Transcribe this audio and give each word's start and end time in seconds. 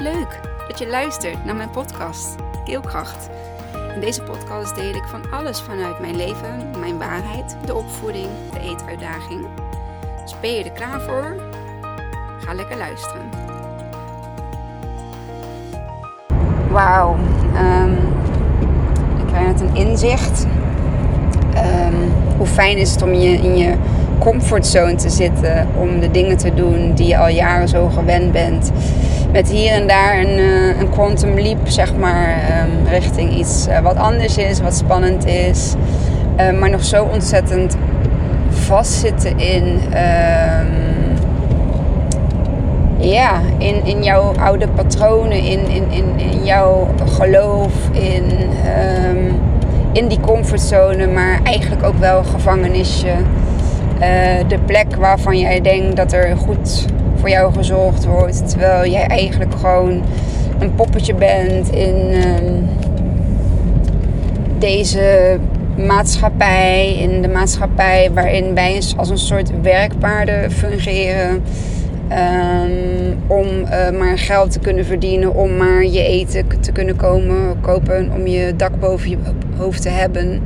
Leuk 0.00 0.40
dat 0.68 0.78
je 0.78 0.88
luistert 0.88 1.44
naar 1.44 1.56
mijn 1.56 1.70
podcast 1.70 2.34
Keelkracht. 2.64 3.28
In 3.94 4.00
deze 4.00 4.22
podcast 4.22 4.74
deel 4.74 4.94
ik 4.94 5.04
van 5.06 5.30
alles 5.30 5.60
vanuit 5.60 6.00
mijn 6.00 6.16
leven, 6.16 6.70
mijn 6.78 6.98
waarheid, 6.98 7.56
de 7.64 7.74
opvoeding, 7.74 8.26
de 8.52 8.60
eetuitdaging. 8.60 9.46
Dus 10.22 10.34
ben 10.40 10.52
je 10.52 10.64
er 10.64 10.70
klaar 10.70 11.00
voor? 11.00 11.36
Ga 12.38 12.54
lekker 12.54 12.76
luisteren. 12.76 13.30
Wauw, 16.70 17.16
um, 17.56 17.92
ik 19.18 19.26
krijg 19.26 19.46
net 19.46 19.60
een 19.60 19.76
inzicht. 19.76 20.46
Um, 21.54 22.12
hoe 22.36 22.46
fijn 22.46 22.76
is 22.76 22.90
het 22.90 23.02
om 23.02 23.12
je 23.12 23.30
in 23.30 23.56
je 23.56 23.74
comfortzone 24.18 24.94
te 24.94 25.10
zitten, 25.10 25.68
om 25.76 26.00
de 26.00 26.10
dingen 26.10 26.36
te 26.36 26.54
doen 26.54 26.94
die 26.94 27.06
je 27.06 27.18
al 27.18 27.28
jaren 27.28 27.68
zo 27.68 27.88
gewend 27.88 28.32
bent 28.32 28.72
met 29.32 29.50
hier 29.50 29.72
en 29.72 29.86
daar 29.86 30.18
een, 30.18 30.38
uh, 30.38 30.80
een 30.80 30.90
quantum 30.90 31.34
leap, 31.34 31.68
zeg 31.68 31.96
maar, 31.96 32.28
um, 32.28 32.88
richting 32.88 33.36
iets 33.36 33.66
uh, 33.68 33.78
wat 33.78 33.96
anders 33.96 34.36
is, 34.36 34.60
wat 34.60 34.76
spannend 34.76 35.26
is. 35.26 35.74
Uh, 36.40 36.58
maar 36.58 36.70
nog 36.70 36.84
zo 36.84 37.04
ontzettend 37.04 37.76
vastzitten 38.48 39.38
in, 39.38 39.64
um, 39.64 40.68
ja, 42.98 43.40
in, 43.58 43.84
in 43.84 44.02
jouw 44.02 44.34
oude 44.38 44.68
patronen, 44.68 45.38
in, 45.38 45.68
in, 45.68 45.90
in, 45.90 46.18
in 46.18 46.44
jouw 46.44 46.88
geloof, 47.06 47.72
in, 47.92 48.24
um, 49.08 49.40
in 49.92 50.08
die 50.08 50.20
comfortzone, 50.20 51.06
maar 51.06 51.40
eigenlijk 51.42 51.82
ook 51.82 51.98
wel 51.98 52.24
gevangenisje. 52.24 53.14
de 54.48 54.58
plek 54.66 54.96
waarvan 54.96 55.38
jij 55.38 55.60
denkt 55.60 55.96
dat 55.96 56.12
er 56.12 56.36
goed 56.36 56.86
voor 57.20 57.28
jou 57.30 57.54
gezorgd 57.54 58.04
wordt. 58.04 58.48
Terwijl 58.48 58.90
jij 58.90 59.06
eigenlijk 59.06 59.54
gewoon 59.54 60.02
een 60.58 60.74
poppetje 60.74 61.14
bent 61.14 61.70
in 61.70 62.14
um, 62.14 62.68
deze 64.58 65.38
maatschappij. 65.86 66.96
In 66.98 67.22
de 67.22 67.28
maatschappij 67.28 68.10
waarin 68.14 68.54
wij 68.54 68.82
als 68.96 69.10
een 69.10 69.18
soort 69.18 69.60
werkpaarden 69.62 70.50
fungeren. 70.50 71.42
Um, 72.12 73.18
om 73.26 73.46
uh, 73.46 73.98
maar 73.98 74.18
geld 74.18 74.50
te 74.50 74.58
kunnen 74.58 74.84
verdienen, 74.84 75.34
om 75.34 75.56
maar 75.56 75.84
je 75.84 76.02
eten 76.02 76.44
te 76.60 76.72
kunnen 76.72 76.96
komen, 76.96 77.60
kopen, 77.60 78.10
om 78.14 78.26
je 78.26 78.56
dak 78.56 78.80
boven 78.80 79.10
je 79.10 79.16
hoofd 79.56 79.82
te 79.82 79.88
hebben. 79.88 80.42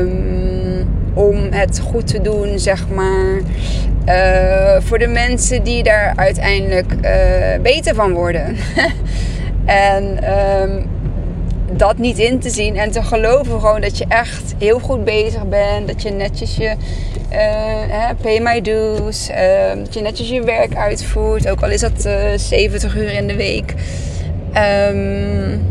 Um, 0.00 0.88
om 1.14 1.36
het 1.50 1.80
goed 1.80 2.06
te 2.06 2.20
doen, 2.20 2.58
zeg 2.58 2.88
maar. 2.94 3.40
Uh, 4.08 4.76
voor 4.80 4.98
de 4.98 5.06
mensen 5.06 5.62
die 5.62 5.82
daar 5.82 6.12
uiteindelijk 6.16 6.92
uh, 6.92 7.62
beter 7.62 7.94
van 7.94 8.12
worden. 8.12 8.56
en 9.64 10.30
um, 10.62 10.86
dat 11.72 11.98
niet 11.98 12.18
in 12.18 12.38
te 12.38 12.50
zien 12.50 12.76
en 12.76 12.90
te 12.90 13.02
geloven 13.02 13.60
gewoon 13.60 13.80
dat 13.80 13.98
je 13.98 14.04
echt 14.08 14.54
heel 14.58 14.78
goed 14.78 15.04
bezig 15.04 15.48
bent. 15.48 15.86
Dat 15.86 16.02
je 16.02 16.10
netjes 16.10 16.56
je 16.56 16.74
pay 18.22 18.40
my 18.40 18.60
dues, 18.60 19.30
dat 19.74 19.94
je 19.94 20.00
netjes 20.00 20.28
je 20.28 20.42
werk 20.42 20.76
uitvoert. 20.76 21.48
Ook 21.48 21.62
al 21.62 21.70
is 21.70 21.80
dat 21.80 22.08
70 22.36 22.96
uur 22.96 23.12
in 23.12 23.26
de 23.26 23.36
week. 23.36 23.74
Um, 24.90 25.66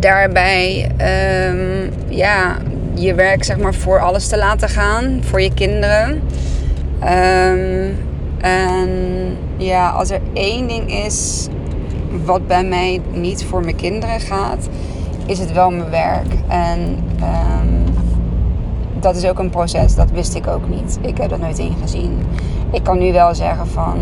daarbij 0.00 0.90
um, 1.50 1.90
ja, 2.08 2.56
je 2.98 3.14
werk 3.14 3.44
zeg 3.44 3.58
maar 3.58 3.74
voor 3.74 4.00
alles 4.00 4.26
te 4.26 4.38
laten 4.38 4.68
gaan, 4.68 5.20
voor 5.22 5.40
je 5.40 5.54
kinderen. 5.54 6.22
Um, 7.02 7.96
en 8.38 8.88
ja, 9.56 9.90
als 9.90 10.10
er 10.10 10.20
één 10.32 10.68
ding 10.68 11.04
is 11.04 11.48
wat 12.24 12.46
bij 12.46 12.64
mij 12.64 13.00
niet 13.12 13.44
voor 13.44 13.60
mijn 13.60 13.76
kinderen 13.76 14.20
gaat, 14.20 14.68
is 15.26 15.38
het 15.38 15.52
wel 15.52 15.70
mijn 15.70 15.90
werk. 15.90 16.34
En 16.48 16.80
um, 17.20 17.84
dat 19.00 19.16
is 19.16 19.26
ook 19.26 19.38
een 19.38 19.50
proces, 19.50 19.94
dat 19.94 20.10
wist 20.10 20.34
ik 20.34 20.46
ook 20.46 20.68
niet. 20.68 20.98
Ik 21.00 21.18
heb 21.18 21.30
dat 21.30 21.40
nooit 21.40 21.58
ingezien. 21.58 22.18
Ik 22.72 22.82
kan 22.82 22.98
nu 22.98 23.12
wel 23.12 23.34
zeggen 23.34 23.66
van, 23.66 23.96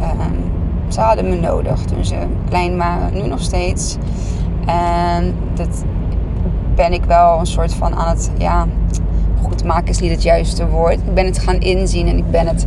um, 0.00 0.52
ze 0.88 1.00
hadden 1.00 1.28
me 1.28 1.36
nodig 1.36 1.80
toen 1.80 2.04
ze 2.04 2.16
klein 2.48 2.76
waren, 2.76 3.14
nu 3.14 3.26
nog 3.26 3.40
steeds. 3.40 3.96
En 4.66 5.34
dat 5.54 5.84
ben 6.82 6.92
ik 6.92 7.04
wel 7.04 7.38
een 7.38 7.46
soort 7.46 7.74
van 7.74 7.94
aan 7.94 8.08
het, 8.08 8.30
ja, 8.38 8.66
goed 9.42 9.64
maken 9.64 9.88
is 9.88 9.98
niet 9.98 10.10
het 10.10 10.22
juiste 10.22 10.68
woord. 10.68 10.92
Ik 10.92 11.14
ben 11.14 11.26
het 11.26 11.38
gaan 11.38 11.60
inzien 11.60 12.08
en 12.08 12.16
ik 12.16 12.30
ben 12.30 12.46
het 12.46 12.66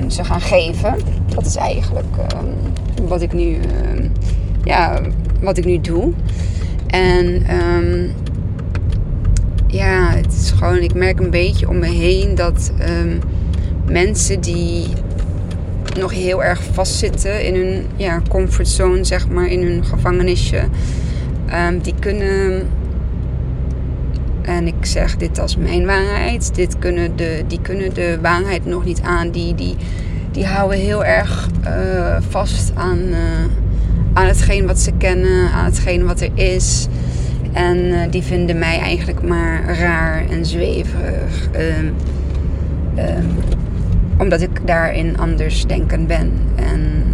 um, 0.00 0.10
ze 0.10 0.24
gaan 0.24 0.40
geven. 0.40 0.94
Dat 1.34 1.46
is 1.46 1.56
eigenlijk 1.56 2.06
um, 2.16 3.08
wat 3.08 3.22
ik 3.22 3.32
nu, 3.32 3.54
um, 3.54 4.12
ja, 4.64 5.00
wat 5.40 5.56
ik 5.56 5.64
nu 5.64 5.80
doe. 5.80 6.12
En 6.86 7.46
ja, 9.66 10.10
het 10.10 10.32
is 10.32 10.50
gewoon, 10.50 10.78
ik 10.78 10.94
merk 10.94 11.20
een 11.20 11.30
beetje 11.30 11.68
om 11.68 11.78
me 11.78 11.88
heen 11.88 12.34
dat 12.34 12.72
mensen 13.84 14.40
die 14.40 14.86
nog 15.98 16.12
heel 16.12 16.44
erg 16.44 16.62
vastzitten 16.72 17.44
in 17.44 17.54
hun 17.54 17.86
ja, 17.96 18.20
comfortzone, 18.28 19.04
zeg 19.04 19.28
maar, 19.28 19.46
in 19.46 19.62
hun 19.62 19.84
gevangenisje. 19.84 20.64
die 21.82 21.94
kunnen 21.98 22.66
en 24.46 24.66
ik 24.66 24.86
zeg 24.86 25.16
dit 25.16 25.38
als 25.38 25.56
mijn 25.56 25.86
waarheid. 25.86 26.54
Dit 26.54 26.78
kunnen 26.78 27.16
de, 27.16 27.44
die 27.46 27.60
kunnen 27.62 27.94
de 27.94 28.18
waarheid 28.22 28.66
nog 28.66 28.84
niet 28.84 29.00
aan. 29.02 29.30
Die, 29.30 29.54
die, 29.54 29.76
die 30.30 30.46
houden 30.46 30.78
heel 30.78 31.04
erg 31.04 31.48
uh, 31.66 32.16
vast 32.28 32.72
aan, 32.74 32.98
uh, 32.98 33.16
aan 34.12 34.26
hetgeen 34.26 34.66
wat 34.66 34.78
ze 34.78 34.92
kennen, 34.98 35.50
aan 35.50 35.64
hetgeen 35.64 36.06
wat 36.06 36.20
er 36.20 36.30
is. 36.34 36.86
En 37.52 37.76
uh, 37.76 38.00
die 38.10 38.22
vinden 38.22 38.58
mij 38.58 38.78
eigenlijk 38.78 39.22
maar 39.22 39.78
raar 39.78 40.24
en 40.30 40.46
zweverig. 40.46 41.48
Um, 41.56 41.94
um, 42.98 43.36
omdat 44.18 44.40
ik 44.40 44.66
daarin 44.66 45.18
anders 45.18 45.66
denkend 45.66 46.06
ben. 46.06 46.32
En 46.54 47.04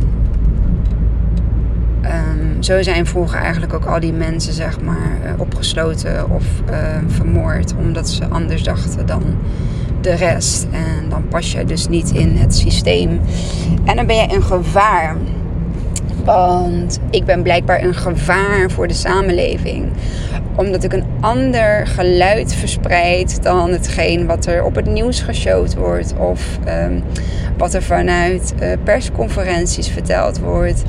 zo 2.64 2.82
zijn 2.82 3.06
vroeger 3.06 3.40
eigenlijk 3.40 3.72
ook 3.72 3.84
al 3.84 4.00
die 4.00 4.12
mensen 4.12 4.52
zeg 4.52 4.80
maar 4.80 5.18
uh, 5.24 5.30
opgesloten 5.36 6.30
of 6.30 6.44
uh, 6.70 6.76
vermoord 7.06 7.74
omdat 7.78 8.08
ze 8.08 8.28
anders 8.28 8.62
dachten 8.62 9.06
dan 9.06 9.22
de 10.00 10.14
rest. 10.14 10.66
En 10.70 11.08
dan 11.08 11.28
pas 11.28 11.52
je 11.52 11.64
dus 11.64 11.88
niet 11.88 12.10
in 12.10 12.36
het 12.36 12.54
systeem. 12.54 13.20
En 13.84 13.96
dan 13.96 14.06
ben 14.06 14.16
je 14.16 14.34
een 14.34 14.42
gevaar. 14.42 15.16
Want 16.24 17.00
ik 17.10 17.24
ben 17.24 17.42
blijkbaar 17.42 17.82
een 17.82 17.94
gevaar 17.94 18.70
voor 18.70 18.88
de 18.88 18.94
samenleving. 18.94 19.88
Omdat 20.56 20.84
ik 20.84 20.92
een 20.92 21.04
ander 21.20 21.86
geluid 21.86 22.54
verspreid 22.54 23.42
dan 23.42 23.70
hetgeen 23.70 24.26
wat 24.26 24.46
er 24.46 24.64
op 24.64 24.74
het 24.74 24.86
nieuws 24.86 25.20
geshowd 25.20 25.74
wordt. 25.74 26.14
Of 26.18 26.58
um, 26.68 27.02
wat 27.58 27.74
er 27.74 27.82
vanuit 27.82 28.54
uh, 28.62 28.72
persconferenties 28.84 29.88
verteld 29.88 30.38
wordt. 30.38 30.82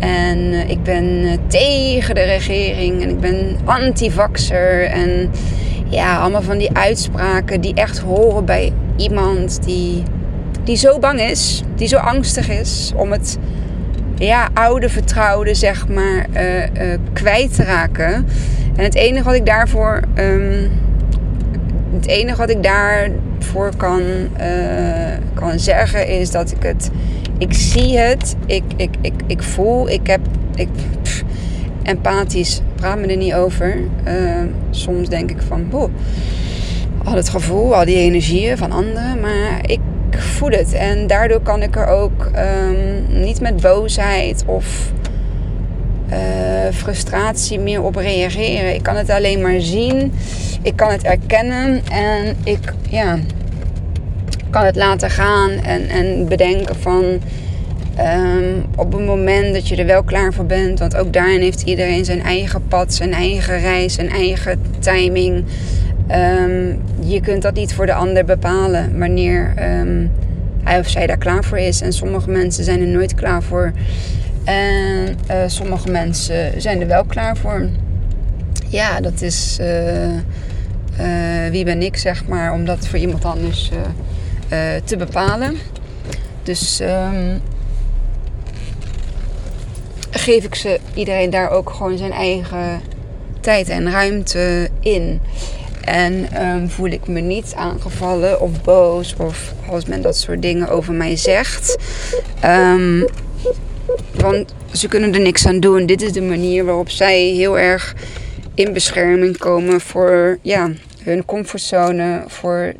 En 0.00 0.38
uh, 0.38 0.68
ik 0.68 0.82
ben 0.82 1.04
uh, 1.04 1.32
tegen 1.46 2.14
de 2.14 2.22
regering 2.22 3.02
en 3.02 3.08
ik 3.08 3.20
ben 3.20 3.56
anti-vaxxer. 3.64 4.84
En 4.84 5.30
ja, 5.88 6.18
allemaal 6.18 6.42
van 6.42 6.58
die 6.58 6.76
uitspraken 6.76 7.60
die 7.60 7.74
echt 7.74 7.98
horen 7.98 8.44
bij 8.44 8.72
iemand 8.96 9.62
die, 9.64 10.02
die 10.64 10.76
zo 10.76 10.98
bang 10.98 11.20
is, 11.20 11.62
die 11.74 11.88
zo 11.88 11.96
angstig 11.96 12.48
is 12.48 12.92
om 12.96 13.12
het 13.12 13.38
ja, 14.14 14.48
oude 14.54 14.88
vertrouwde, 14.88 15.54
zeg 15.54 15.88
maar, 15.88 16.26
uh, 16.32 16.94
kwijt 17.12 17.54
te 17.54 17.64
raken. 17.64 18.26
En 18.76 18.84
het 18.84 18.94
enige 18.94 19.24
wat 19.24 19.34
ik 19.34 19.46
daarvoor. 19.46 20.00
Um, 20.14 20.70
het 21.94 22.06
enige 22.06 22.36
wat 22.36 22.50
ik 22.50 22.62
daarvoor 22.62 23.76
kan, 23.76 24.02
kan 25.34 25.58
zeggen 25.58 26.08
is 26.08 26.30
dat 26.30 26.50
ik 26.50 26.62
het 26.62 26.90
ik 27.40 27.52
zie 27.52 27.98
het, 27.98 28.36
ik, 28.46 28.62
ik, 28.76 28.90
ik, 29.00 29.12
ik 29.26 29.42
voel, 29.42 29.88
ik 29.88 30.06
heb, 30.06 30.20
ik, 30.54 30.68
empathisch, 31.82 32.60
praat 32.74 32.98
me 32.98 33.06
er 33.06 33.16
niet 33.16 33.34
over. 33.34 33.76
Uh, 34.08 34.42
soms 34.70 35.08
denk 35.08 35.30
ik 35.30 35.42
van, 35.48 35.68
boh, 35.68 35.90
al 37.04 37.14
het 37.14 37.28
gevoel, 37.28 37.74
al 37.74 37.84
die 37.84 37.96
energieën 37.96 38.56
van 38.56 38.72
anderen, 38.72 39.20
maar 39.20 39.60
ik 39.62 39.80
voel 40.10 40.50
het. 40.50 40.72
En 40.72 41.06
daardoor 41.06 41.40
kan 41.40 41.62
ik 41.62 41.76
er 41.76 41.86
ook 41.86 42.30
um, 42.36 43.20
niet 43.20 43.40
met 43.40 43.60
boosheid 43.60 44.44
of 44.46 44.92
uh, 46.10 46.16
frustratie 46.72 47.58
meer 47.58 47.82
op 47.82 47.96
reageren. 47.96 48.74
Ik 48.74 48.82
kan 48.82 48.96
het 48.96 49.10
alleen 49.10 49.40
maar 49.40 49.60
zien, 49.60 50.12
ik 50.62 50.76
kan 50.76 50.90
het 50.90 51.02
erkennen 51.02 51.80
en 51.90 52.36
ik, 52.44 52.72
ja 52.90 53.18
kan 54.50 54.64
het 54.64 54.76
laten 54.76 55.10
gaan 55.10 55.50
en, 55.50 55.88
en 55.88 56.28
bedenken 56.28 56.76
van 56.76 57.04
um, 58.00 58.64
op 58.76 58.92
het 58.92 59.06
moment 59.06 59.54
dat 59.54 59.68
je 59.68 59.76
er 59.76 59.86
wel 59.86 60.02
klaar 60.02 60.32
voor 60.32 60.46
bent. 60.46 60.78
Want 60.78 60.96
ook 60.96 61.12
daarin 61.12 61.40
heeft 61.40 61.62
iedereen 61.62 62.04
zijn 62.04 62.22
eigen 62.22 62.62
pad, 62.68 62.94
zijn 62.94 63.12
eigen 63.12 63.60
reis, 63.60 63.94
zijn 63.94 64.10
eigen 64.10 64.60
timing. 64.78 65.44
Um, 66.10 66.80
je 67.00 67.20
kunt 67.20 67.42
dat 67.42 67.54
niet 67.54 67.74
voor 67.74 67.86
de 67.86 67.94
ander 67.94 68.24
bepalen 68.24 68.98
wanneer 68.98 69.54
um, 69.80 70.10
hij 70.62 70.78
of 70.78 70.88
zij 70.88 71.06
daar 71.06 71.18
klaar 71.18 71.44
voor 71.44 71.58
is. 71.58 71.80
En 71.80 71.92
sommige 71.92 72.30
mensen 72.30 72.64
zijn 72.64 72.80
er 72.80 72.86
nooit 72.86 73.14
klaar 73.14 73.42
voor. 73.42 73.72
En 74.44 75.16
uh, 75.30 75.36
sommige 75.46 75.90
mensen 75.90 76.60
zijn 76.60 76.80
er 76.80 76.86
wel 76.86 77.04
klaar 77.04 77.36
voor. 77.36 77.68
Ja, 78.68 79.00
dat 79.00 79.22
is 79.22 79.58
uh, 79.60 81.06
wie 81.50 81.64
ben 81.64 81.82
ik, 81.82 81.96
zeg 81.96 82.26
maar, 82.26 82.52
om 82.52 82.64
dat 82.64 82.86
voor 82.86 82.98
iemand 82.98 83.24
anders 83.24 83.70
te 84.84 84.96
bepalen. 84.96 85.58
Dus 86.42 86.80
um, 86.80 87.40
geef 90.10 90.44
ik 90.44 90.54
ze 90.54 90.80
iedereen 90.94 91.30
daar 91.30 91.50
ook 91.50 91.70
gewoon 91.70 91.98
zijn 91.98 92.12
eigen 92.12 92.80
tijd 93.40 93.68
en 93.68 93.90
ruimte 93.90 94.68
in. 94.80 95.20
En 95.84 96.44
um, 96.46 96.70
voel 96.70 96.88
ik 96.88 97.06
me 97.06 97.20
niet 97.20 97.52
aangevallen 97.56 98.40
of 98.40 98.62
boos 98.62 99.14
of 99.18 99.54
als 99.68 99.84
men 99.84 100.02
dat 100.02 100.16
soort 100.16 100.42
dingen 100.42 100.68
over 100.68 100.92
mij 100.92 101.16
zegt. 101.16 101.76
Um, 102.44 103.06
want 104.14 104.54
ze 104.72 104.88
kunnen 104.88 105.14
er 105.14 105.20
niks 105.20 105.46
aan 105.46 105.60
doen. 105.60 105.86
Dit 105.86 106.02
is 106.02 106.12
de 106.12 106.22
manier 106.22 106.64
waarop 106.64 106.90
zij 106.90 107.20
heel 107.20 107.58
erg 107.58 107.94
in 108.54 108.72
bescherming 108.72 109.38
komen 109.38 109.80
voor 109.80 110.38
ja, 110.42 110.70
hun 111.02 111.24
comfortzone. 111.24 112.24
Voor, 112.26 112.72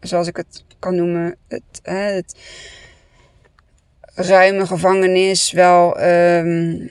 zoals 0.00 0.26
ik 0.26 0.36
het 0.36 0.64
kan 0.80 0.94
noemen, 0.94 1.36
het, 1.48 1.80
het 1.82 2.36
ruime 4.14 4.66
gevangenis. 4.66 5.52
Wel 5.52 6.02
um, 6.02 6.90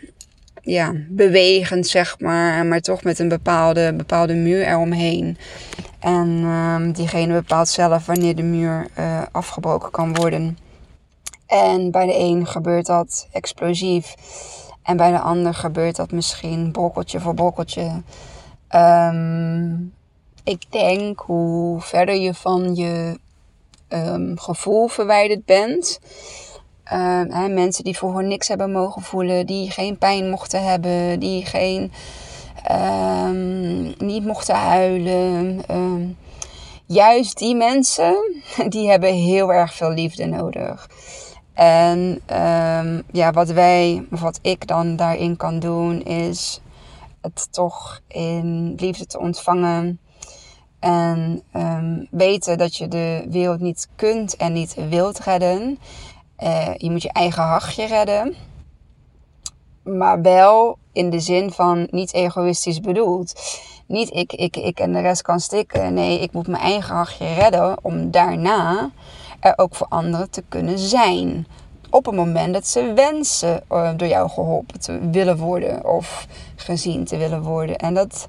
ja, 0.62 0.94
bewegend, 1.09 1.88
zeg 1.88 2.19
maar. 2.19 2.65
Maar 2.65 2.81
toch 2.81 3.03
met 3.03 3.19
een 3.19 3.27
bepaalde, 3.30 3.94
bepaalde 3.94 4.33
muur 4.33 4.68
eromheen. 4.68 5.38
En 6.00 6.27
um, 6.27 6.91
diegene 6.91 7.33
bepaalt 7.33 7.68
zelf 7.68 8.06
wanneer 8.06 8.36
de 8.36 8.44
muur 8.44 8.88
uh, 9.00 9.21
afgebroken 9.31 9.92
kan 9.92 10.15
worden. 10.15 10.57
En 11.47 11.92
bij 11.92 12.06
de 12.06 12.18
een 12.18 12.47
gebeurt 12.47 12.85
dat 12.85 13.27
explosief. 13.31 14.15
En 14.83 14.97
bij 14.97 15.12
de 15.12 15.19
ander 15.19 15.53
gebeurt 15.53 15.95
dat 15.95 16.12
misschien 16.12 16.71
brokkeltje 16.71 17.19
voor 17.19 17.33
brokkeltje. 17.33 18.01
Um, 18.75 19.94
ik 20.44 20.71
denk 20.71 21.19
hoe 21.19 21.81
verder 21.81 22.15
je 22.15 22.33
van 22.33 22.75
je 22.75 23.19
um, 23.89 24.39
gevoel 24.39 24.88
verwijderd 24.88 25.45
bent. 25.45 26.00
Um, 26.94 27.31
hè, 27.31 27.47
mensen 27.47 27.83
die 27.83 27.97
voor 27.97 28.24
niks 28.24 28.47
hebben 28.47 28.71
mogen 28.71 29.01
voelen, 29.01 29.45
die 29.45 29.71
geen 29.71 29.97
pijn 29.97 30.30
mochten 30.30 30.63
hebben, 30.63 31.19
die 31.19 31.45
geen, 31.45 31.91
niet 33.97 34.25
mochten 34.25 34.56
huilen. 34.56 35.65
juist 36.86 37.38
die 37.38 37.56
mensen, 37.56 38.41
die 38.69 38.89
hebben 38.89 39.13
heel 39.13 39.53
erg 39.53 39.74
veel 39.74 39.92
liefde 39.92 40.25
nodig. 40.25 40.89
En 41.53 42.21
ja, 43.12 43.31
wat 43.31 43.50
wij, 43.50 44.07
of 44.12 44.21
wat 44.21 44.39
ik 44.42 44.68
dan 44.68 44.95
daarin 44.95 45.38
kan 45.38 45.59
doen, 45.59 46.03
is 46.03 46.62
het 47.21 47.47
toch 47.51 48.00
in 48.07 48.75
liefde 48.77 49.06
te 49.06 49.19
ontvangen. 49.19 50.00
En 50.80 51.42
um, 51.54 52.08
weten 52.12 52.58
dat 52.58 52.76
je 52.76 52.88
de 52.88 53.26
wereld 53.30 53.60
niet 53.60 53.88
kunt 53.96 54.36
en 54.36 54.54
niet 54.54 54.76
wilt 54.90 55.20
redden. 55.20 55.80
Uh, 56.44 56.76
je 56.76 56.92
moet 56.92 57.02
je 57.02 57.12
eigen 57.12 57.44
hachje 57.44 57.86
redden. 57.86 58.36
Maar 59.84 60.22
wel 60.22 60.78
in 60.92 61.10
de 61.10 61.20
zin 61.20 61.52
van 61.52 61.88
niet 61.92 62.14
egoïstisch 62.14 62.80
bedoeld. 62.80 63.34
Niet 63.86 64.14
ik, 64.14 64.34
ik, 64.34 64.58
ik 64.58 64.80
en 64.80 64.94
de 64.94 65.00
rest 65.00 65.22
kan 65.22 65.40
stikken. 65.40 65.94
Nee, 65.94 66.20
ik 66.20 66.31
moet 66.31 66.48
mijn 66.48 66.64
eigen 66.64 66.96
hachje 66.96 67.34
redden 67.34 67.78
om 67.81 68.12
daarna 68.12 68.92
er 69.40 69.54
ook 69.56 69.76
voor 69.76 69.88
anderen 69.90 70.30
te 70.30 70.44
kunnen 70.50 70.80
zijn. 70.80 71.48
Op 71.90 72.06
het 72.06 72.16
moment 72.16 72.54
dat 72.54 72.68
ze 72.68 72.94
wensen 72.96 73.64
uh, 73.72 73.90
door 73.98 74.08
jou 74.08 74.30
geholpen 74.30 74.80
te 74.80 75.10
willen 75.12 75.38
worden 75.38 75.86
of 75.86 76.28
gezien 76.56 77.06
te 77.06 77.18
willen 77.18 77.42
worden. 77.42 77.78
En 77.78 77.94
dat, 77.94 78.28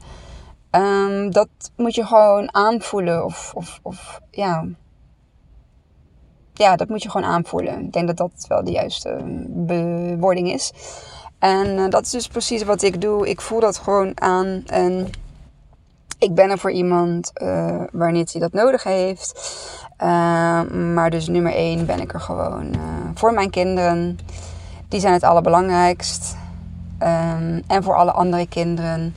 um, 0.71 1.31
dat 1.31 1.49
moet 1.77 1.95
je 1.95 2.05
gewoon 2.05 2.55
aanvoelen. 2.55 3.25
Of, 3.25 3.53
of, 3.55 3.81
of 3.83 4.21
ja. 4.31 4.65
ja, 6.53 6.77
dat 6.77 6.89
moet 6.89 7.03
je 7.03 7.11
gewoon 7.11 7.27
aanvoelen. 7.27 7.85
Ik 7.85 7.93
denk 7.93 8.07
dat 8.07 8.17
dat 8.17 8.45
wel 8.49 8.65
de 8.65 8.71
juiste 8.71 9.19
bewoording 9.49 10.53
is. 10.53 10.73
En 11.39 11.67
uh, 11.67 11.89
dat 11.89 12.03
is 12.03 12.11
dus 12.11 12.29
precies 12.29 12.63
wat 12.63 12.83
ik 12.83 13.01
doe. 13.01 13.29
Ik 13.29 13.41
voel 13.41 13.61
dat 13.61 13.79
gewoon 13.79 14.21
aan. 14.21 14.63
En 14.67 15.11
ik 16.19 16.35
ben 16.35 16.51
er 16.51 16.59
voor 16.59 16.73
iemand 16.73 17.31
uh, 17.35 17.83
wanneer 17.93 18.29
hij 18.33 18.41
dat 18.41 18.53
nodig 18.53 18.83
heeft. 18.83 19.33
Uh, 20.03 20.63
maar 20.71 21.11
dus 21.11 21.29
nummer 21.29 21.53
één 21.53 21.87
ben 21.87 22.01
ik 22.01 22.13
er 22.13 22.21
gewoon 22.21 22.67
uh, 22.75 22.81
voor 23.15 23.33
mijn 23.33 23.51
kinderen. 23.51 24.19
Die 24.89 25.01
zijn 25.01 25.13
het 25.13 25.23
allerbelangrijkst. 25.23 26.37
En 27.67 27.83
voor 27.83 27.95
alle 27.95 28.13
andere 28.13 28.47
kinderen. 28.47 29.15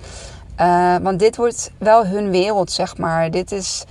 Uh, 0.59 0.95
want 1.01 1.19
dit 1.19 1.35
wordt 1.35 1.71
wel 1.77 2.05
hun 2.05 2.29
wereld, 2.29 2.71
zeg 2.71 2.97
maar. 2.97 3.31
Dit 3.31 3.51
is. 3.51 3.83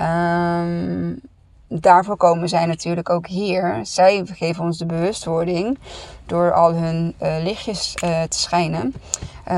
Um, 0.00 1.20
daarvoor 1.68 2.16
komen 2.16 2.48
zij 2.48 2.66
natuurlijk 2.66 3.10
ook 3.10 3.26
hier. 3.26 3.80
Zij 3.82 4.22
geven 4.24 4.64
ons 4.64 4.78
de 4.78 4.86
bewustwording 4.86 5.78
door 6.26 6.52
al 6.52 6.74
hun 6.74 7.14
lichtjes 7.18 7.94
te 7.94 8.26
schijnen. 8.28 8.94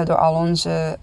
door 0.04 0.16
al 0.16 0.34
onze 0.34 0.98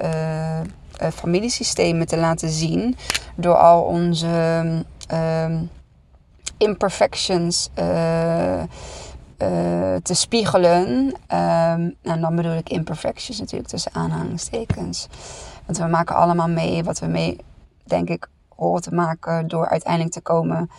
familiesystemen 1.14 2.08
te 2.08 2.18
laten 2.18 2.50
zien. 2.50 2.98
Door 3.36 3.56
al 3.56 3.82
onze 3.82 4.66
um, 5.14 5.70
imperfections 6.58 7.70
uh, 9.42 9.96
te 10.04 10.14
spiegelen. 10.14 11.14
En 12.02 12.22
dan 12.22 12.36
bedoel 12.36 12.54
ik 12.54 12.70
imperfections 12.70 13.40
natuurlijk 13.40 13.70
tussen 13.70 13.94
aanhalingstekens. 13.94 15.08
Want 15.66 15.78
we 15.78 15.86
maken 15.86 16.16
allemaal 16.16 16.50
mee 16.50 16.84
wat 16.84 17.00
we 17.00 17.06
mee, 17.06 17.38
denk 17.84 18.10
ik, 18.10 18.30
horen 18.56 18.82
te 18.82 18.94
maken 18.94 19.48
door 19.48 19.68
uiteindelijk 19.68 20.14
te 20.14 20.22
komen 20.22 20.70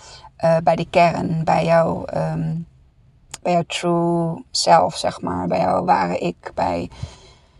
uh, 0.44 0.56
bij 0.64 0.76
de 0.76 0.86
kern, 0.90 1.44
bij 1.44 1.64
jouw, 1.64 2.04
um, 2.14 2.66
bij 3.42 3.52
jouw 3.52 3.64
true 3.66 4.44
self, 4.50 4.96
zeg 4.96 5.20
maar, 5.20 5.46
bij 5.46 5.58
jouw 5.58 5.84
ware 5.84 6.18
ik, 6.18 6.50
bij 6.54 6.90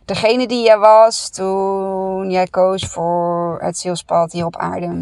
degene 0.05 0.47
die 0.47 0.65
jij 0.65 0.79
was 0.79 1.31
toen 1.31 2.31
jij 2.31 2.47
koos 2.47 2.87
voor 2.87 3.59
het 3.63 3.79
zielspad 3.79 4.33
hier 4.33 4.47
op 4.47 4.57
aarde. 4.57 5.01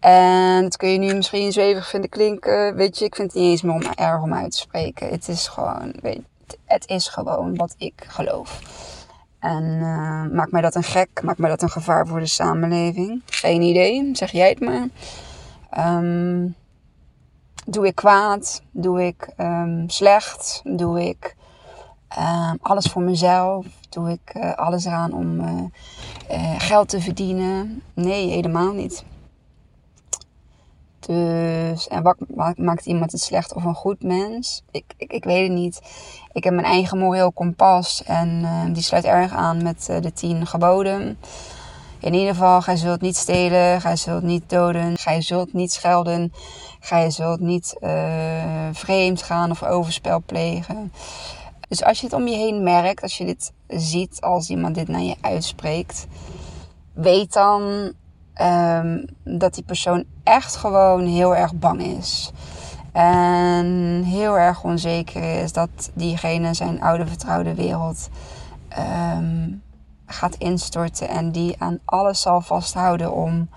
En 0.00 0.62
dat 0.62 0.76
kun 0.76 0.88
je 0.88 0.98
nu 0.98 1.14
misschien 1.14 1.52
zweverig 1.52 1.88
vinden 1.88 2.10
klinken. 2.10 2.74
Weet 2.74 2.98
je, 2.98 3.04
ik 3.04 3.14
vind 3.14 3.32
het 3.32 3.42
niet 3.42 3.50
eens 3.50 3.62
meer 3.62 3.74
om, 3.74 3.82
erg 3.82 4.22
om 4.22 4.34
uit 4.34 4.50
te 4.50 4.58
spreken. 4.58 5.08
Het 5.08 5.28
is 5.28 5.48
gewoon, 5.48 5.94
weet, 6.02 6.20
het 6.64 6.86
is 6.86 7.08
gewoon 7.08 7.56
wat 7.56 7.74
ik 7.78 8.04
geloof. 8.06 8.60
En 9.38 9.64
uh, 9.64 10.36
maakt 10.36 10.52
mij 10.52 10.60
dat 10.60 10.74
een 10.74 10.82
gek? 10.82 11.22
Maakt 11.22 11.38
mij 11.38 11.50
dat 11.50 11.62
een 11.62 11.70
gevaar 11.70 12.06
voor 12.06 12.20
de 12.20 12.26
samenleving? 12.26 13.22
Geen 13.26 13.62
idee, 13.62 14.10
zeg 14.12 14.30
jij 14.30 14.48
het 14.48 14.60
maar. 14.60 14.88
Um, 15.96 16.54
doe 17.66 17.86
ik 17.86 17.94
kwaad? 17.94 18.62
Doe 18.70 19.06
ik 19.06 19.28
um, 19.36 19.84
slecht? 19.88 20.60
Doe 20.64 21.08
ik 21.08 21.36
um, 22.18 22.58
alles 22.62 22.86
voor 22.86 23.02
mezelf? 23.02 23.66
Doe 23.88 24.10
ik 24.10 24.34
uh, 24.36 24.54
alles 24.54 24.84
eraan 24.84 25.12
om 25.12 25.40
uh, 25.40 25.64
geld 26.58 26.88
te 26.88 27.00
verdienen? 27.00 27.82
Nee, 27.94 28.30
helemaal 28.30 28.72
niet. 28.72 29.04
Dus, 31.08 31.88
en 31.88 32.02
wat 32.02 32.16
maakt 32.56 32.86
iemand 32.86 33.12
een 33.12 33.18
slecht 33.18 33.54
of 33.54 33.64
een 33.64 33.74
goed 33.74 34.02
mens? 34.02 34.62
Ik, 34.70 34.84
ik, 34.96 35.12
ik 35.12 35.24
weet 35.24 35.48
het 35.48 35.58
niet. 35.58 35.80
Ik 36.32 36.44
heb 36.44 36.52
mijn 36.52 36.66
eigen 36.66 36.98
moreel 36.98 37.32
kompas 37.32 38.02
en 38.04 38.28
uh, 38.42 38.64
die 38.72 38.82
sluit 38.82 39.04
erg 39.04 39.32
aan 39.32 39.62
met 39.62 39.88
uh, 39.90 40.00
de 40.00 40.12
tien 40.12 40.46
geboden. 40.46 41.18
In 42.00 42.14
ieder 42.14 42.34
geval, 42.34 42.62
gij 42.62 42.76
zult 42.76 43.00
niet 43.00 43.16
stelen, 43.16 43.80
gij 43.80 43.96
zult 43.96 44.22
niet 44.22 44.50
doden, 44.50 44.96
gij 44.96 45.22
zult 45.22 45.52
niet 45.52 45.72
schelden, 45.72 46.32
gij 46.80 47.10
zult 47.10 47.40
niet 47.40 47.76
uh, 47.80 48.68
vreemd 48.72 49.22
gaan 49.22 49.50
of 49.50 49.62
overspel 49.62 50.22
plegen. 50.26 50.92
Dus 51.68 51.84
als 51.84 51.98
je 51.98 52.04
het 52.04 52.14
om 52.14 52.26
je 52.26 52.36
heen 52.36 52.62
merkt, 52.62 53.02
als 53.02 53.18
je 53.18 53.24
dit 53.24 53.52
ziet, 53.66 54.20
als 54.20 54.48
iemand 54.48 54.74
dit 54.74 54.88
naar 54.88 55.00
je 55.00 55.16
uitspreekt, 55.20 56.06
weet 56.92 57.32
dan 57.32 57.92
um, 58.40 59.04
dat 59.24 59.54
die 59.54 59.64
persoon 59.64 60.04
echt 60.28 60.56
gewoon 60.56 61.06
heel 61.06 61.36
erg 61.36 61.54
bang 61.54 61.82
is. 61.82 62.32
En 62.92 64.02
heel 64.04 64.38
erg 64.38 64.64
onzeker 64.64 65.42
is 65.42 65.52
dat 65.52 65.90
diegene 65.94 66.54
zijn 66.54 66.80
oude 66.80 67.06
vertrouwde 67.06 67.54
wereld 67.54 68.08
um, 68.78 69.62
gaat 70.06 70.34
instorten. 70.34 71.08
En 71.08 71.32
die 71.32 71.54
aan 71.58 71.78
alles 71.84 72.20
zal 72.20 72.40
vasthouden 72.40 73.12
om, 73.12 73.48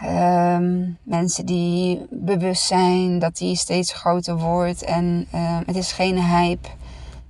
Um, 0.04 0.98
mensen 1.02 1.46
die 1.46 2.06
bewust 2.10 2.62
zijn 2.62 3.18
dat 3.18 3.36
die 3.36 3.56
steeds 3.56 3.92
groter 3.92 4.36
wordt. 4.36 4.82
En 4.82 5.26
uh, 5.34 5.58
het 5.66 5.76
is 5.76 5.92
geen 5.92 6.24
hype. 6.24 6.68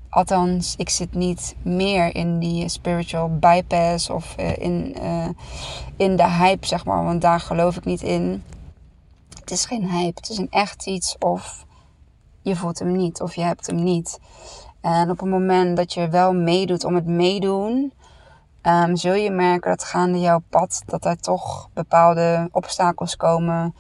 Althans, 0.09 0.75
ik 0.76 0.88
zit 0.88 1.14
niet 1.14 1.55
meer 1.62 2.14
in 2.14 2.38
die 2.38 2.69
spiritual 2.69 3.38
bypass 3.38 4.11
of 4.11 4.35
uh, 4.38 4.57
in, 4.57 4.97
uh, 5.02 5.29
in 5.97 6.17
de 6.17 6.29
hype, 6.29 6.67
zeg 6.67 6.85
maar. 6.85 7.05
Want 7.05 7.21
daar 7.21 7.41
geloof 7.41 7.76
ik 7.76 7.85
niet 7.85 8.02
in. 8.02 8.43
Het 9.41 9.50
is 9.50 9.64
geen 9.64 9.91
hype. 9.91 10.21
Het 10.21 10.29
is 10.29 10.38
een 10.38 10.50
echt 10.50 10.87
iets 10.87 11.17
of 11.19 11.67
je 12.43 12.57
voelt 12.57 12.79
hem 12.79 12.97
niet 12.97 13.21
of 13.21 13.35
je 13.35 13.43
hebt 13.43 13.67
hem 13.67 13.83
niet. 13.83 14.19
En 14.81 15.11
op 15.11 15.21
het 15.21 15.29
moment 15.29 15.76
dat 15.76 15.93
je 15.93 16.09
wel 16.09 16.35
meedoet 16.35 16.85
om 16.85 16.95
het 16.95 17.07
meedoen, 17.07 17.93
um, 18.62 18.97
zul 18.97 19.14
je 19.14 19.31
merken 19.31 19.71
dat 19.71 19.85
gaande 19.85 20.21
jouw 20.21 20.42
pad 20.49 20.83
dat 20.87 21.04
er 21.04 21.21
toch 21.21 21.69
bepaalde 21.75 22.49
obstakels 22.52 23.16
komen 23.16 23.75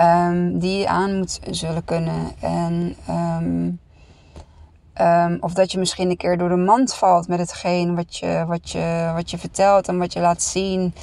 um, 0.00 0.58
die 0.58 0.78
je 0.78 0.88
aan 0.88 1.18
moet 1.18 1.40
zullen 1.50 1.84
kunnen. 1.84 2.32
En 2.40 2.96
um, 3.10 3.78
of 5.40 5.52
dat 5.52 5.72
je 5.72 5.78
misschien 5.78 6.10
een 6.10 6.16
keer 6.16 6.38
door 6.38 6.48
de 6.48 6.56
mand 6.56 6.94
valt 6.94 7.28
met 7.28 7.38
hetgeen 7.38 7.94
wat 7.94 8.16
je, 8.16 8.44
wat, 8.46 8.70
je, 8.70 9.10
wat 9.14 9.30
je 9.30 9.38
vertelt 9.38 9.88
en 9.88 9.98
wat 9.98 10.12
je 10.12 10.20
laat 10.20 10.42
zien. 10.42 10.94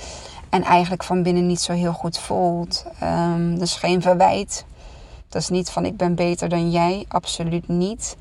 En 0.50 0.64
eigenlijk 0.64 1.04
van 1.04 1.24
binnen 1.24 1.48
niet 1.48 1.62
zo 1.62 1.74
heel 1.74 1.94
goed 1.94 2.20
voelt. 2.20 2.86
Dus 3.58 3.76
geen 3.76 4.02
verwijt. 4.02 4.66
Dat 5.30 5.42
is 5.42 5.50
niet 5.50 5.70
van 5.70 5.86
ik 5.86 5.98
ben 5.98 6.16
beter 6.16 6.50
dan 6.50 6.72
jij. 6.72 7.06
Absoluut 7.08 7.68
niet. 7.68 8.18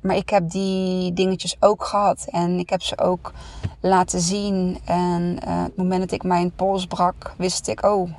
Maar 0.00 0.16
ik 0.16 0.30
heb 0.30 0.50
die 0.50 1.12
dingetjes 1.12 1.56
ook 1.60 1.84
gehad. 1.84 2.26
En 2.30 2.58
ik 2.58 2.70
heb 2.70 2.82
ze 2.82 2.98
ook 2.98 3.32
laten 3.80 4.20
zien. 4.20 4.78
En 4.84 5.38
uh, 5.48 5.62
het 5.62 5.76
moment 5.76 6.00
dat 6.00 6.12
ik 6.12 6.22
mijn 6.22 6.52
pols 6.52 6.86
brak, 6.86 7.34
wist 7.36 7.68
ik, 7.68 7.84
oh, 7.86 8.10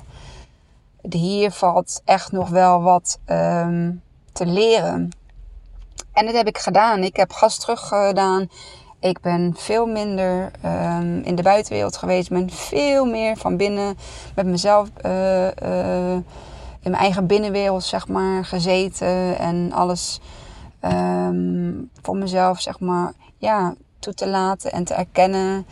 hier 1.10 1.50
valt 1.50 2.02
echt 2.04 2.32
nog 2.32 2.48
wel 2.48 2.82
wat 2.82 3.18
um, 3.26 4.02
te 4.32 4.46
leren. 4.46 5.10
En 6.12 6.26
dat 6.26 6.34
heb 6.34 6.46
ik 6.46 6.58
gedaan. 6.58 7.02
Ik 7.02 7.16
heb 7.16 7.32
gas 7.32 7.58
terug 7.58 7.88
gedaan. 7.88 8.48
Ik 9.00 9.20
ben 9.20 9.54
veel 9.56 9.86
minder 9.86 10.50
um, 10.64 11.22
in 11.22 11.34
de 11.34 11.42
buitenwereld 11.42 11.96
geweest. 11.96 12.30
Ik 12.30 12.36
ben 12.36 12.50
veel 12.50 13.04
meer 13.04 13.36
van 13.36 13.56
binnen 13.56 13.96
met 14.34 14.46
mezelf 14.46 14.88
uh, 15.06 15.44
uh, 15.44 16.12
in 16.80 16.90
mijn 16.90 17.02
eigen 17.02 17.26
binnenwereld, 17.26 17.84
zeg 17.84 18.08
maar, 18.08 18.44
gezeten. 18.44 19.38
En 19.38 19.72
alles 19.72 20.20
um, 20.84 21.90
voor 22.02 22.16
mezelf, 22.16 22.60
zeg 22.60 22.80
maar, 22.80 23.12
ja, 23.36 23.74
toe 23.98 24.14
te 24.14 24.28
laten 24.28 24.72
en 24.72 24.84
te 24.84 24.94
erkennen. 24.94 25.66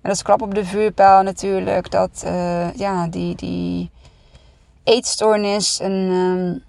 Met 0.00 0.12
als 0.12 0.22
klap 0.22 0.42
op 0.42 0.54
de 0.54 0.64
vuurpijl 0.64 1.22
natuurlijk, 1.22 1.90
dat 1.90 2.22
uh, 2.26 2.72
ja, 2.72 3.06
die, 3.06 3.34
die 3.36 3.90
eetstoornis 4.84 5.80
een, 5.80 6.10
um, 6.10 6.62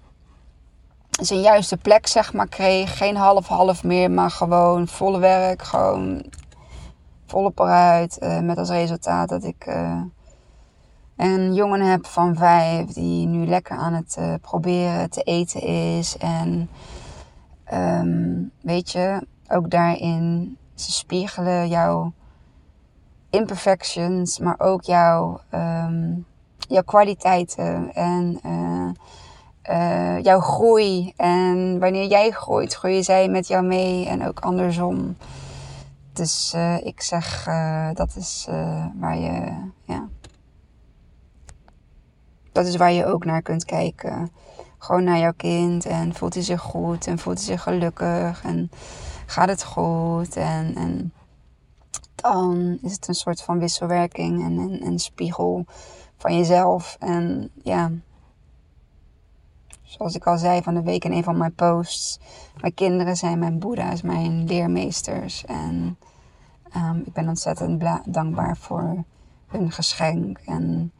zijn 1.20 1.40
juiste 1.40 1.76
plek, 1.76 2.06
zeg 2.06 2.32
maar, 2.32 2.48
kreeg. 2.48 2.96
Geen 2.96 3.16
half-half 3.16 3.84
meer, 3.84 4.10
maar 4.10 4.30
gewoon 4.30 4.88
volle 4.88 5.18
werk, 5.18 5.62
gewoon 5.62 6.24
volop 7.26 7.58
eruit. 7.58 8.18
Uh, 8.22 8.40
met 8.40 8.58
als 8.58 8.68
resultaat 8.68 9.28
dat 9.28 9.44
ik 9.44 9.66
uh, 9.66 10.00
een 11.16 11.54
jongen 11.54 11.80
heb 11.80 12.06
van 12.06 12.36
vijf 12.36 12.86
die 12.86 13.26
nu 13.26 13.46
lekker 13.46 13.76
aan 13.76 13.92
het 13.92 14.18
proberen 14.40 15.10
te 15.10 15.22
eten 15.22 15.62
is. 15.62 16.16
En 16.16 16.68
Um, 17.72 18.50
weet 18.60 18.90
je, 18.90 19.26
ook 19.48 19.70
daarin, 19.70 20.56
ze 20.74 20.92
spiegelen 20.92 21.68
jouw 21.68 22.12
imperfections, 23.30 24.38
maar 24.38 24.54
ook 24.58 24.82
jouw, 24.82 25.40
um, 25.54 26.26
jouw 26.58 26.82
kwaliteiten 26.82 27.94
en 27.94 28.40
uh, 28.46 28.88
uh, 29.70 30.22
jouw 30.22 30.40
groei. 30.40 31.12
En 31.16 31.78
wanneer 31.78 32.06
jij 32.06 32.30
groeit, 32.30 32.74
groeien 32.74 33.04
zij 33.04 33.28
met 33.28 33.48
jou 33.48 33.64
mee 33.64 34.06
en 34.06 34.26
ook 34.26 34.40
andersom. 34.40 35.16
Dus 36.12 36.52
uh, 36.56 36.86
ik 36.86 37.02
zeg, 37.02 37.44
dat 37.94 38.16
is 38.16 38.48
waar 38.94 39.18
je, 39.18 39.52
ja. 39.84 40.08
Dat 42.52 42.66
is 42.66 42.76
waar 42.76 42.92
je 42.92 43.06
ook 43.06 43.24
naar 43.24 43.42
kunt 43.42 43.64
kijken 43.64 44.30
gewoon 44.78 45.04
naar 45.04 45.18
jouw 45.18 45.32
kind. 45.36 45.86
En 45.86 46.14
voelt 46.14 46.34
hij 46.34 46.42
zich 46.42 46.60
goed 46.60 47.06
en 47.06 47.18
voelt 47.18 47.36
hij 47.36 47.46
zich 47.46 47.62
gelukkig 47.62 48.44
en 48.44 48.70
gaat 49.26 49.48
het 49.48 49.64
goed. 49.64 50.36
En, 50.36 50.74
en 50.74 51.12
dan 52.14 52.78
is 52.82 52.92
het 52.92 53.08
een 53.08 53.14
soort 53.14 53.42
van 53.42 53.58
wisselwerking 53.58 54.44
en 54.44 54.86
een, 54.86 54.98
spiegel 54.98 55.64
van 56.16 56.36
jezelf. 56.36 56.96
En 57.00 57.50
ja, 57.62 57.90
zoals 59.82 60.14
ik 60.14 60.26
al 60.26 60.38
zei 60.38 60.62
van 60.62 60.74
de 60.74 60.82
week 60.82 61.04
in 61.04 61.12
een 61.12 61.24
van 61.24 61.36
mijn 61.36 61.54
posts. 61.54 62.18
Mijn 62.60 62.74
kinderen 62.74 63.16
zijn 63.16 63.38
mijn 63.38 63.58
boeddha's, 63.58 64.02
mijn 64.02 64.44
leermeesters. 64.44 65.44
En 65.44 65.98
um, 66.76 67.02
ik 67.04 67.12
ben 67.12 67.28
ontzettend 67.28 67.84
dankbaar 68.04 68.56
voor 68.56 69.04
hun 69.46 69.72
geschenk. 69.72 70.38
En 70.38 70.92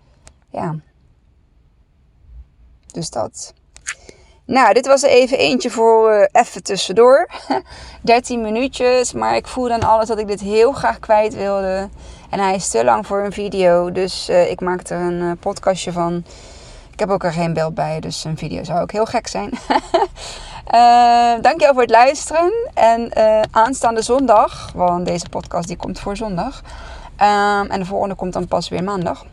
ja, 0.51 0.77
dus 2.87 3.11
dat. 3.11 3.55
Nou, 4.47 4.75
dit 4.75 4.87
was 4.87 5.03
er 5.03 5.09
even 5.09 5.39
eentje 5.39 5.71
voor 5.71 6.13
uh, 6.13 6.43
even 6.43 6.63
tussendoor. 6.63 7.29
13 8.01 8.41
minuutjes, 8.41 9.13
maar 9.13 9.37
ik 9.37 9.47
voel 9.47 9.69
dan 9.69 9.81
alles 9.81 10.09
dat 10.09 10.19
ik 10.19 10.27
dit 10.27 10.41
heel 10.41 10.73
graag 10.73 10.99
kwijt 10.99 11.35
wilde. 11.35 11.89
En 12.31 12.41
hij 12.41 12.55
is 12.55 12.69
te 12.69 12.85
lang 12.85 13.07
voor 13.07 13.25
een 13.25 13.33
video, 13.33 13.93
dus 13.93 14.29
uh, 14.31 14.51
ik 14.51 14.61
maak 14.61 14.89
er 14.89 15.01
een 15.01 15.21
uh, 15.21 15.33
podcastje 15.41 15.93
van. 15.93 16.25
Ik 16.93 16.99
heb 16.99 17.11
ook 17.11 17.25
er 17.25 17.33
geen 17.33 17.53
beeld 17.53 17.75
bij, 17.75 18.01
dus 18.01 18.25
een 18.25 18.37
video 18.37 18.65
zou 18.65 18.81
ook 18.81 18.93
heel 18.93 19.07
gek 19.07 19.27
zijn. 19.27 19.51
dankjewel 21.43 21.73
voor 21.73 21.83
het 21.83 21.91
luisteren. 21.91 22.53
En 22.75 23.11
aanstaande 23.51 24.03
zondag, 24.03 24.71
want 24.75 25.07
deze 25.07 25.29
podcast 25.29 25.69
die 25.69 25.77
komt 25.77 26.01
voor 26.01 26.17
zondag. 26.17 26.63
Um, 27.21 27.71
en 27.71 27.79
de 27.79 27.85
volgende 27.85 28.15
komt 28.15 28.33
dan 28.33 28.49
pas 28.49 28.69
weer 28.69 28.85
maandag. 28.85 29.25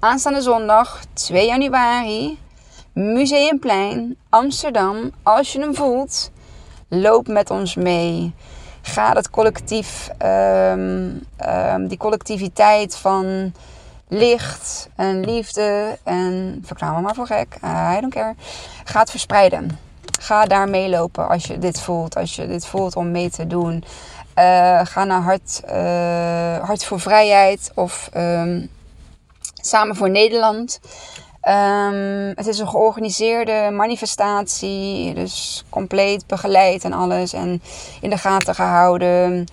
aanstaande 0.00 0.40
zondag, 0.40 1.00
2 1.12 1.46
januari 1.46 2.38
Museumplein, 2.92 4.16
Amsterdam. 4.28 5.10
Als 5.22 5.52
je 5.52 5.60
hem 5.60 5.74
voelt, 5.74 6.30
loop 6.88 7.28
met 7.28 7.50
ons 7.50 7.74
mee. 7.74 8.34
Ga 8.82 9.14
dat 9.14 9.30
collectief, 9.30 10.08
um, 10.22 11.26
um, 11.46 11.88
die 11.88 11.98
collectiviteit 11.98 12.96
van 12.96 13.52
licht 14.08 14.88
en 14.96 15.24
liefde 15.24 15.98
en 16.02 16.62
verklaar 16.64 16.94
me 16.94 17.00
maar 17.00 17.14
voor 17.14 17.26
gek, 17.26 17.56
I 17.96 18.00
don't 18.00 18.14
care. 18.14 18.34
Verspreiden. 18.84 19.78
Ga 20.20 20.44
daar 20.44 20.68
meelopen 20.68 21.28
als 21.28 21.44
je 21.44 21.58
dit 21.58 21.80
voelt, 21.80 22.16
als 22.16 22.36
je 22.36 22.46
dit 22.46 22.66
voelt 22.66 22.96
om 22.96 23.10
mee 23.10 23.30
te 23.30 23.46
doen. 23.46 23.84
Uh, 24.38 24.80
ga 24.84 25.04
naar 25.04 25.22
Hart, 25.22 25.62
uh, 25.64 26.66
Hart 26.66 26.84
voor 26.84 27.00
Vrijheid 27.00 27.70
of 27.74 28.10
um, 28.16 28.70
Samen 29.64 29.96
voor 29.96 30.10
Nederland. 30.10 30.80
Um, 31.48 32.32
het 32.34 32.46
is 32.46 32.58
een 32.58 32.68
georganiseerde 32.68 33.70
manifestatie, 33.72 35.14
dus 35.14 35.64
compleet 35.68 36.26
begeleid 36.26 36.84
en 36.84 36.92
alles 36.92 37.32
en 37.32 37.62
in 38.00 38.10
de 38.10 38.18
gaten 38.18 38.54
gehouden. 38.54 39.46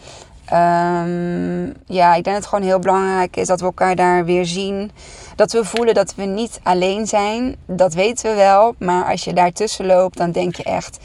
Um, 0.53 1.73
ja, 1.85 2.15
ik 2.15 2.23
denk 2.23 2.25
dat 2.25 2.35
het 2.35 2.45
gewoon 2.45 2.65
heel 2.65 2.79
belangrijk 2.79 3.35
is 3.35 3.47
dat 3.47 3.59
we 3.59 3.65
elkaar 3.65 3.95
daar 3.95 4.25
weer 4.25 4.45
zien. 4.45 4.91
Dat 5.35 5.51
we 5.51 5.65
voelen 5.65 5.93
dat 5.93 6.15
we 6.15 6.23
niet 6.23 6.59
alleen 6.63 7.07
zijn. 7.07 7.55
Dat 7.65 7.93
weten 7.93 8.29
we 8.29 8.35
wel. 8.35 8.75
Maar 8.77 9.05
als 9.05 9.23
je 9.23 9.33
daartussen 9.33 9.85
loopt, 9.85 10.17
dan 10.17 10.31
denk 10.31 10.55
je 10.55 10.63
echt: 10.63 10.99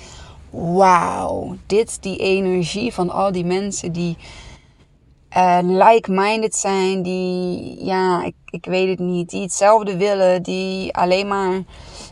wauw, 0.50 1.56
dit, 1.66 1.98
die 2.00 2.18
energie 2.18 2.94
van 2.94 3.10
al 3.10 3.32
die 3.32 3.44
mensen 3.44 3.92
die 3.92 4.16
uh, 5.36 5.58
like-minded 5.62 6.56
zijn, 6.56 7.02
die, 7.02 7.84
ja, 7.84 8.24
ik, 8.24 8.34
ik 8.50 8.64
weet 8.64 8.88
het 8.88 8.98
niet, 8.98 9.30
die 9.30 9.42
hetzelfde 9.42 9.96
willen, 9.96 10.42
die 10.42 10.94
alleen 10.94 11.28
maar 11.28 11.62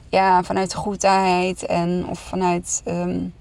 ja, 0.09 0.43
vanuit 0.43 0.75
goedheid 0.75 1.67
en 1.67 2.07
of 2.09 2.19
vanuit 2.19 2.83
um, 2.87 3.35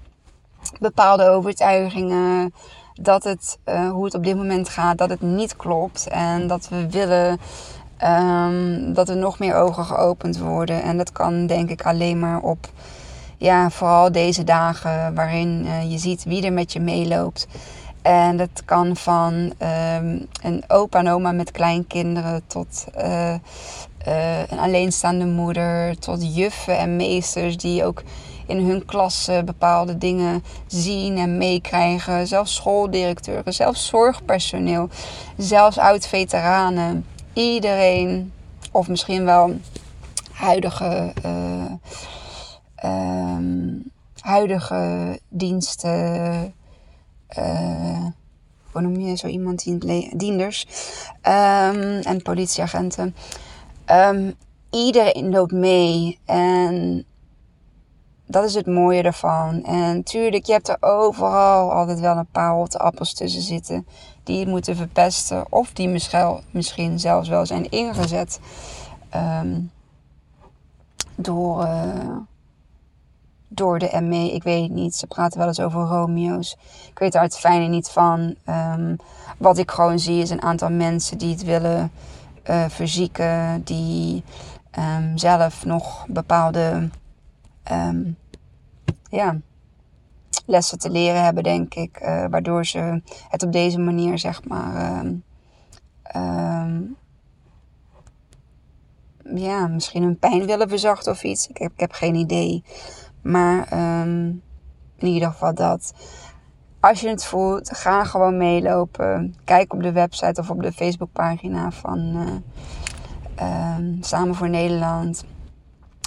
bepaalde 0.80 1.28
overtuigingen 1.28 2.54
dat 2.94 3.24
het, 3.24 3.58
uh, 3.68 3.90
hoe 3.90 4.04
het 4.04 4.14
op 4.14 4.24
dit 4.24 4.36
moment 4.36 4.68
gaat, 4.68 4.98
dat 4.98 5.10
het 5.10 5.20
niet 5.20 5.56
klopt 5.56 6.08
en 6.08 6.46
dat 6.46 6.68
we 6.68 6.90
willen 6.90 7.40
um, 8.04 8.94
dat 8.94 9.08
er 9.08 9.16
nog 9.16 9.38
meer 9.38 9.54
ogen 9.54 9.84
geopend 9.84 10.38
worden. 10.38 10.82
En 10.82 10.96
dat 10.96 11.12
kan 11.12 11.46
denk 11.46 11.70
ik 11.70 11.82
alleen 11.86 12.18
maar 12.18 12.40
op, 12.40 12.68
ja, 13.38 13.70
vooral 13.70 14.12
deze 14.12 14.44
dagen 14.44 15.14
waarin 15.14 15.64
uh, 15.64 15.90
je 15.90 15.98
ziet 15.98 16.24
wie 16.24 16.44
er 16.44 16.52
met 16.52 16.72
je 16.72 16.80
meeloopt. 16.80 17.46
En 18.02 18.36
dat 18.36 18.62
kan 18.64 18.96
van 18.96 19.34
um, 19.34 20.26
een 20.42 20.64
opa 20.68 20.98
en 20.98 21.08
oma 21.08 21.32
met 21.32 21.50
kleinkinderen 21.50 22.42
tot 22.46 22.86
uh, 22.98 23.34
uh, 24.08 24.40
een 24.48 24.58
alleenstaande 24.58 25.26
moeder, 25.26 25.98
tot 25.98 26.34
juffen 26.34 26.78
en 26.78 26.96
meesters 26.96 27.56
die 27.56 27.84
ook 27.84 28.02
in 28.46 28.66
hun 28.66 28.84
klas 28.84 29.30
bepaalde 29.44 29.98
dingen 29.98 30.44
zien 30.66 31.16
en 31.16 31.38
meekrijgen. 31.38 32.26
Zelfs 32.26 32.54
schooldirecteuren, 32.54 33.54
zelfs 33.54 33.86
zorgpersoneel, 33.86 34.88
zelfs 35.36 35.78
oud-veteranen. 35.78 37.06
Iedereen, 37.32 38.32
of 38.72 38.88
misschien 38.88 39.24
wel 39.24 39.56
huidige, 40.32 41.12
uh, 41.24 41.72
um, 42.84 43.90
huidige 44.20 45.18
diensten 45.28 46.54
uh, 47.38 48.06
hoe 48.72 48.80
noem 48.80 49.00
je 49.00 49.16
zo 49.16 49.26
iemand, 49.26 49.64
dienders 50.18 50.66
um, 51.22 51.98
en 52.00 52.22
politieagenten. 52.22 53.14
Um, 53.90 54.34
iedereen 54.70 55.30
loopt 55.30 55.52
mee 55.52 56.18
en 56.24 57.04
dat 58.32 58.44
is 58.44 58.54
het 58.54 58.66
mooie 58.66 59.02
ervan. 59.02 59.64
En 59.64 60.02
tuurlijk, 60.02 60.46
je 60.46 60.52
hebt 60.52 60.68
er 60.68 60.76
overal 60.80 61.72
altijd 61.72 62.00
wel 62.00 62.16
een 62.16 62.30
paar 62.32 62.54
rotte 62.54 62.78
appels 62.78 63.14
tussen 63.14 63.42
zitten. 63.42 63.86
Die 64.22 64.38
het 64.38 64.48
moeten 64.48 64.76
verpesten. 64.76 65.52
Of 65.52 65.72
die 65.72 65.88
misschien, 65.88 66.40
misschien 66.50 67.00
zelfs 67.00 67.28
wel 67.28 67.46
zijn 67.46 67.70
ingezet. 67.70 68.40
Um, 69.14 69.70
door, 71.14 71.62
uh, 71.62 72.16
door 73.54 73.78
de 73.78 74.00
ME. 74.00 74.32
Ik 74.32 74.42
weet 74.42 74.70
niet. 74.70 74.94
Ze 74.94 75.06
praten 75.06 75.38
wel 75.38 75.48
eens 75.48 75.60
over 75.60 75.80
Romeo's. 75.80 76.56
Ik 76.90 76.98
weet 76.98 77.12
daar 77.12 77.22
het 77.22 77.38
fijne 77.38 77.66
niet 77.66 77.88
van. 77.88 78.34
Um, 78.48 78.96
wat 79.38 79.58
ik 79.58 79.70
gewoon 79.70 79.98
zie 79.98 80.22
is 80.22 80.30
een 80.30 80.42
aantal 80.42 80.70
mensen 80.70 81.18
die 81.18 81.30
het 81.30 81.44
willen 81.44 81.90
uh, 82.50 82.64
verzieken. 82.68 83.62
Die 83.64 84.22
um, 84.78 85.18
zelf 85.18 85.64
nog 85.64 86.06
bepaalde 86.08 86.88
um, 87.72 88.16
ja, 89.08 89.36
lessen 90.46 90.78
te 90.78 90.90
leren 90.90 91.24
hebben, 91.24 91.42
denk 91.42 91.74
ik. 91.74 92.00
Uh, 92.02 92.24
waardoor 92.30 92.66
ze 92.66 93.02
het 93.28 93.42
op 93.42 93.52
deze 93.52 93.78
manier, 93.78 94.18
zeg 94.18 94.44
maar. 94.44 95.04
ja, 99.34 99.66
misschien 99.66 100.02
hun 100.02 100.18
pijn 100.18 100.46
willen 100.46 100.68
verzachten 100.68 101.12
of 101.12 101.22
iets. 101.22 101.48
Ik 101.48 101.58
heb, 101.58 101.72
ik 101.72 101.80
heb 101.80 101.92
geen 101.92 102.14
idee. 102.14 102.64
Maar 103.22 103.72
um, 104.02 104.42
in 104.96 105.08
ieder 105.08 105.28
geval 105.28 105.54
dat. 105.54 105.94
Als 106.80 107.00
je 107.00 107.08
het 107.08 107.24
voelt, 107.24 107.76
ga 107.76 108.04
gewoon 108.04 108.36
meelopen. 108.36 109.34
Kijk 109.44 109.72
op 109.72 109.82
de 109.82 109.92
website 109.92 110.40
of 110.40 110.50
op 110.50 110.62
de 110.62 110.72
Facebookpagina 110.72 111.70
van 111.70 111.98
uh, 113.40 113.76
um, 113.76 113.98
Samen 114.00 114.34
voor 114.34 114.48
Nederland. 114.48 115.24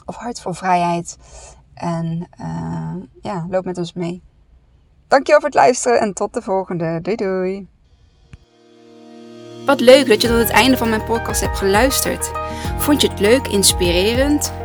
Of 0.05 0.15
Hart 0.15 0.41
voor 0.41 0.55
Vrijheid. 0.55 1.17
En 1.73 2.27
uh, 2.41 2.95
ja, 3.21 3.45
loop 3.49 3.65
met 3.65 3.77
ons 3.77 3.93
mee. 3.93 4.21
Dankjewel 5.07 5.39
voor 5.39 5.49
het 5.49 5.57
luisteren 5.57 5.99
en 5.99 6.13
tot 6.13 6.33
de 6.33 6.41
volgende. 6.41 6.99
Doei 7.01 7.15
doei. 7.15 7.67
Wat 9.65 9.79
leuk 9.79 10.07
dat 10.07 10.21
je 10.21 10.27
tot 10.27 10.37
het 10.37 10.49
einde 10.49 10.77
van 10.77 10.89
mijn 10.89 11.03
podcast 11.03 11.41
hebt 11.41 11.57
geluisterd. 11.57 12.31
Vond 12.77 13.01
je 13.01 13.07
het 13.07 13.19
leuk, 13.19 13.47
inspirerend? 13.47 14.64